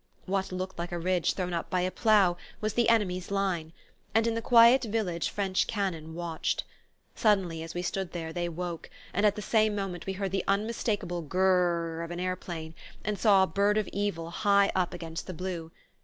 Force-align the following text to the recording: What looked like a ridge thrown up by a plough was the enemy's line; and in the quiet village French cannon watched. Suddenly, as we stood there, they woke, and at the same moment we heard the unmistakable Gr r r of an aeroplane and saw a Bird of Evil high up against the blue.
What 0.25 0.51
looked 0.51 0.79
like 0.79 0.91
a 0.91 0.97
ridge 0.97 1.35
thrown 1.35 1.53
up 1.53 1.69
by 1.69 1.81
a 1.81 1.91
plough 1.91 2.35
was 2.59 2.73
the 2.73 2.89
enemy's 2.89 3.29
line; 3.29 3.71
and 4.15 4.25
in 4.25 4.33
the 4.33 4.41
quiet 4.41 4.83
village 4.85 5.29
French 5.29 5.67
cannon 5.67 6.15
watched. 6.15 6.63
Suddenly, 7.13 7.61
as 7.61 7.75
we 7.75 7.83
stood 7.83 8.11
there, 8.11 8.33
they 8.33 8.49
woke, 8.49 8.89
and 9.13 9.27
at 9.27 9.35
the 9.35 9.43
same 9.43 9.75
moment 9.75 10.07
we 10.07 10.13
heard 10.13 10.31
the 10.31 10.43
unmistakable 10.47 11.21
Gr 11.21 11.37
r 11.37 11.45
r 11.97 12.01
of 12.01 12.09
an 12.09 12.19
aeroplane 12.19 12.73
and 13.03 13.19
saw 13.19 13.43
a 13.43 13.47
Bird 13.47 13.77
of 13.77 13.87
Evil 13.89 14.31
high 14.31 14.71
up 14.73 14.91
against 14.95 15.27
the 15.27 15.35
blue. 15.35 15.69